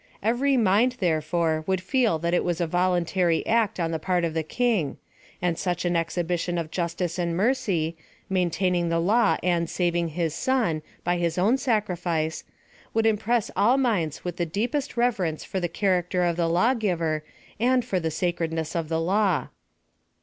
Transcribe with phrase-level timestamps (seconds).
[0.23, 4.25] Every mind, therefore, would feel that it was a vol untary act on the part
[4.25, 4.97] of the king:
[5.43, 7.95] and such an ex hibition 3f justice and mercy,
[8.27, 12.43] maintaining the law and saving his son, by his own sacrifice,
[12.95, 17.23] would impress all minds with the deepest reverence for the character of the lawgiver,
[17.59, 19.49] and for the sacred ness of the law.